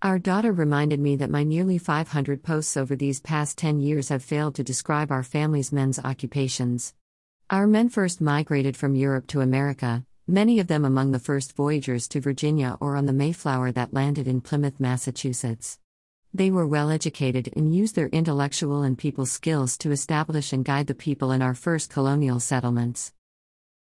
[0.00, 4.22] Our daughter reminded me that my nearly 500 posts over these past 10 years have
[4.22, 6.94] failed to describe our family's men's occupations.
[7.50, 12.06] Our men first migrated from Europe to America, many of them among the first voyagers
[12.08, 15.80] to Virginia or on the Mayflower that landed in Plymouth, Massachusetts.
[16.32, 20.86] They were well educated and used their intellectual and people skills to establish and guide
[20.86, 23.12] the people in our first colonial settlements.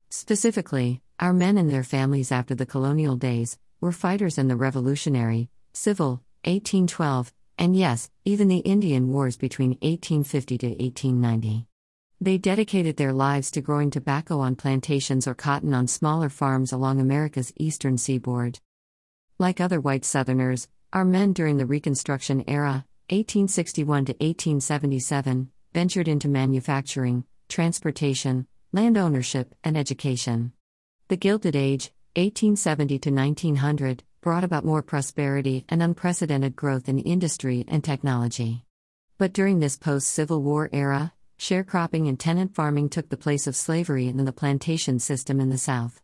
[0.09, 5.51] Specifically, our men and their families after the colonial days were fighters in the Revolutionary,
[5.79, 11.67] Civil, 1812, and yes, even the Indian Wars between 1850 to 1890.
[12.19, 16.99] They dedicated their lives to growing tobacco on plantations or cotton on smaller farms along
[16.99, 18.59] America's eastern seaboard.
[19.39, 26.27] Like other white Southerners, our men during the Reconstruction era, 1861 to 1877, ventured into
[26.27, 30.53] manufacturing, transportation, land ownership, and education.
[31.09, 37.65] The Gilded Age, 1870 to 1900, brought about more prosperity and unprecedented growth in industry
[37.69, 38.65] and technology.
[39.19, 43.55] But during this post Civil War era, sharecropping and tenant farming took the place of
[43.55, 46.03] slavery in the plantation system in the South.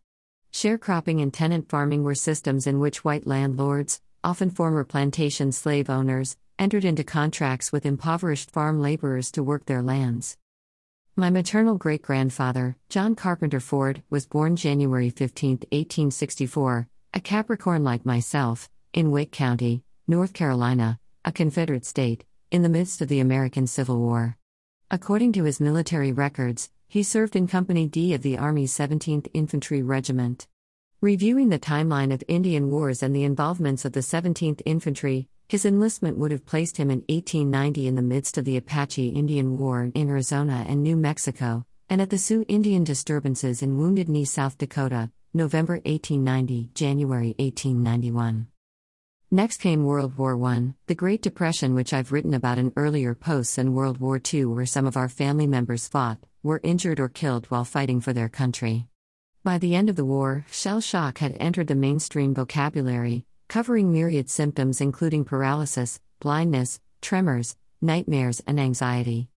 [0.53, 6.37] Sharecropping and tenant farming were systems in which white landlords, often former plantation slave owners,
[6.61, 10.39] entered into contracts with impoverished farm laborers to work their lands.
[11.17, 18.07] My maternal great grandfather, John Carpenter Ford, was born January 15, 1864, a Capricorn like
[18.07, 23.67] myself, in Wake County, North Carolina, a Confederate state, in the midst of the American
[23.67, 24.39] Civil War.
[24.91, 29.83] According to his military records, he served in Company D of the Army's 17th Infantry
[29.83, 30.47] Regiment.
[31.03, 36.17] Reviewing the timeline of Indian Wars and the involvements of the 17th Infantry, his enlistment
[36.17, 40.09] would have placed him in 1890 in the midst of the Apache Indian War in
[40.09, 45.11] Arizona and New Mexico, and at the Sioux Indian disturbances in Wounded Knee, South Dakota,
[45.35, 48.49] November 1890, January 1891.
[49.31, 53.57] Next came World War I, the Great Depression, which I've written about in earlier posts,
[53.57, 57.47] and World War II, where some of our family members fought, were injured, or killed
[57.47, 58.89] while fighting for their country.
[59.43, 64.29] By the end of the war, shell shock had entered the mainstream vocabulary, covering myriad
[64.29, 69.31] symptoms including paralysis, blindness, tremors, nightmares, and anxiety.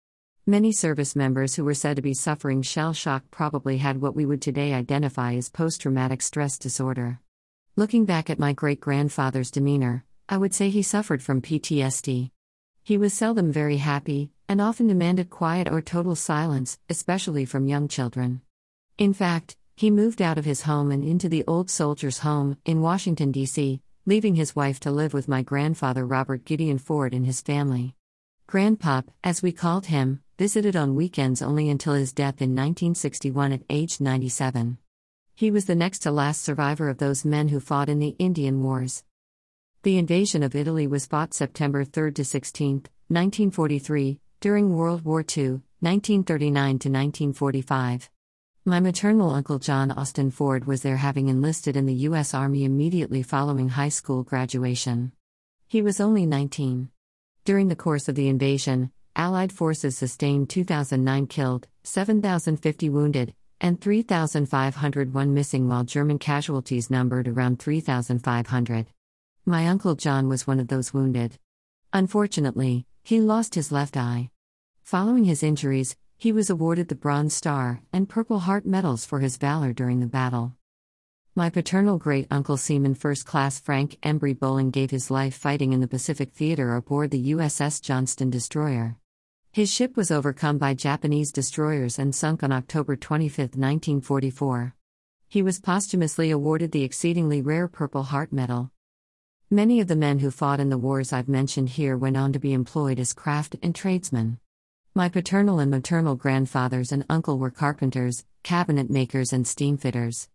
[0.46, 4.26] Many service members who were said to be suffering shell shock probably had what we
[4.26, 7.18] would today identify as post traumatic stress disorder.
[7.76, 12.30] Looking back at my great grandfather's demeanor, I would say he suffered from PTSD.
[12.82, 17.88] He was seldom very happy, and often demanded quiet or total silence, especially from young
[17.88, 18.42] children.
[18.98, 22.82] In fact, he moved out of his home and into the Old Soldiers' Home in
[22.82, 27.40] Washington, D.C., leaving his wife to live with my grandfather Robert Gideon Ford and his
[27.40, 27.94] family.
[28.46, 33.62] Grandpop, as we called him, visited on weekends only until his death in 1961 at
[33.70, 34.78] age 97.
[35.34, 38.62] He was the next to last survivor of those men who fought in the Indian
[38.62, 39.04] Wars.
[39.82, 42.74] The invasion of Italy was fought September 3 to 16,
[43.08, 48.10] 1943, during World War II, 1939 to 1945.
[48.64, 52.34] My maternal uncle John Austin Ford was there having enlisted in the U.S.
[52.34, 55.12] Army immediately following high school graduation.
[55.68, 56.88] He was only 19.
[57.44, 65.34] During the course of the invasion, Allied forces sustained 2,009 killed, 7,050 wounded, and 3,501
[65.34, 68.86] missing, while German casualties numbered around 3,500.
[69.46, 71.38] My uncle John was one of those wounded.
[71.92, 74.30] Unfortunately, he lost his left eye.
[74.82, 79.36] Following his injuries, he was awarded the Bronze Star and Purple Heart medals for his
[79.36, 80.56] valor during the battle.
[81.36, 85.80] My paternal great uncle Seaman First Class Frank Embry Bowling gave his life fighting in
[85.80, 88.96] the Pacific Theater aboard the USS Johnston destroyer.
[89.54, 94.74] His ship was overcome by Japanese destroyers and sunk on October 25, 1944.
[95.28, 98.72] He was posthumously awarded the exceedingly rare Purple Heart Medal.
[99.52, 102.40] Many of the men who fought in the wars I've mentioned here went on to
[102.40, 104.40] be employed as craft and tradesmen.
[104.92, 110.26] My paternal and maternal grandfathers and uncle were carpenters, cabinet makers, and steamfitters.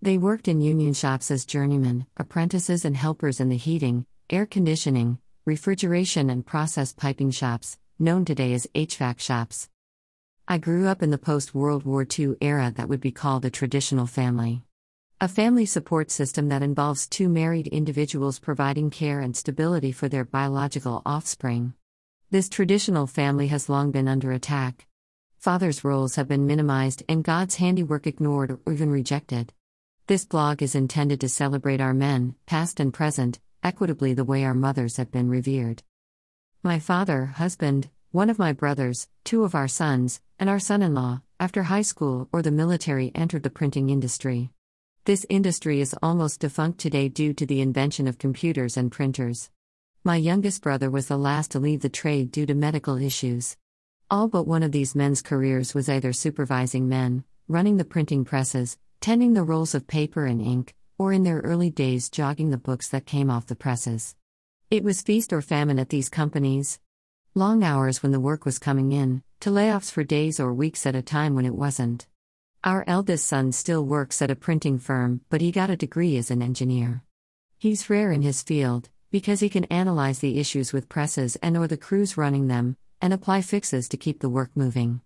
[0.00, 5.18] They worked in union shops as journeymen, apprentices, and helpers in the heating, air conditioning,
[5.44, 9.68] refrigeration, and process piping shops, known today as HVAC shops.
[10.48, 13.50] I grew up in the post World War II era that would be called a
[13.50, 14.62] traditional family.
[15.20, 20.24] A family support system that involves two married individuals providing care and stability for their
[20.24, 21.74] biological offspring.
[22.30, 24.86] This traditional family has long been under attack.
[25.38, 29.52] Fathers' roles have been minimized and God's handiwork ignored or even rejected.
[30.08, 34.54] This blog is intended to celebrate our men, past and present, equitably the way our
[34.54, 35.84] mothers have been revered.
[36.64, 40.94] My father, husband, one of my brothers, two of our sons, and our son in
[40.94, 44.52] law, after high school or the military, entered the printing industry.
[45.04, 49.50] This industry is almost defunct today due to the invention of computers and printers.
[50.04, 53.56] My youngest brother was the last to leave the trade due to medical issues.
[54.08, 58.78] All but one of these men's careers was either supervising men, running the printing presses,
[59.00, 62.86] tending the rolls of paper and ink, or in their early days jogging the books
[62.90, 64.14] that came off the presses.
[64.72, 66.80] It was feast or famine at these companies.
[67.34, 70.96] Long hours when the work was coming in, to layoffs for days or weeks at
[70.96, 72.06] a time when it wasn't.
[72.64, 76.30] Our eldest son still works at a printing firm, but he got a degree as
[76.30, 77.02] an engineer.
[77.58, 81.66] He's rare in his field, because he can analyze the issues with presses and or
[81.66, 85.02] the crews running them and apply fixes to keep the work moving.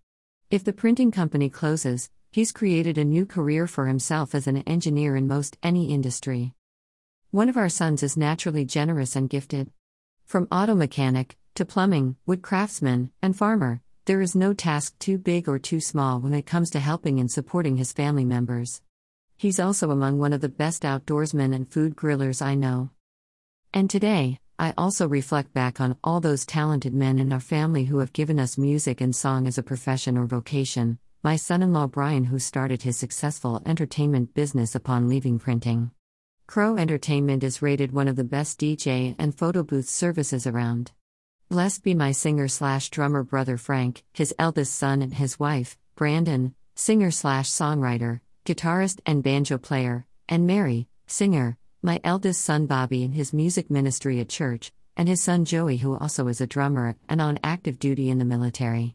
[0.49, 5.17] If the printing company closes, he's created a new career for himself as an engineer
[5.17, 6.55] in most any industry.
[7.37, 9.71] One of our sons is naturally generous and gifted.
[10.25, 15.47] From auto mechanic to plumbing, wood craftsman, and farmer, there is no task too big
[15.47, 18.81] or too small when it comes to helping and supporting his family members.
[19.37, 22.89] He's also among one of the best outdoorsmen and food grillers I know.
[23.75, 27.99] And today, I also reflect back on all those talented men in our family who
[27.99, 30.99] have given us music and song as a profession or vocation.
[31.23, 35.91] My son in law Brian, who started his successful entertainment business upon leaving printing.
[36.47, 40.93] Crow Entertainment is rated one of the best DJ and photo booth services around.
[41.49, 46.55] Blessed be my singer slash drummer brother Frank, his eldest son, and his wife, Brandon,
[46.77, 53.13] singer slash songwriter, guitarist and banjo player, and Mary, singer, my eldest son Bobby in
[53.13, 57.21] his music ministry at church, and his son Joey, who also is a drummer and
[57.21, 58.95] on active duty in the military.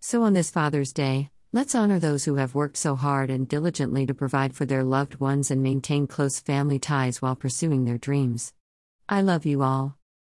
[0.00, 4.06] So, on this Father's Day, let's honor those who have worked so hard and diligently
[4.06, 8.54] to provide for their loved ones and maintain close family ties while pursuing their dreams.
[9.08, 9.98] I love you all.